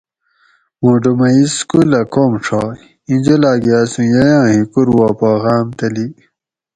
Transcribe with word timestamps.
مُوٹو 0.81 1.11
مئی 1.19 1.39
سکولہ 1.55 2.01
کم 2.13 2.31
ڛائے؟ 2.45 2.79
اِیں 3.07 3.19
جولاۤگہ 3.25 3.77
اسوں 3.83 4.07
ییاۤں 4.13 4.45
ہِکور 4.53 4.87
وا 4.97 5.09
پا 5.19 5.31
غاۤم 5.41 5.67
تلی 5.77 6.07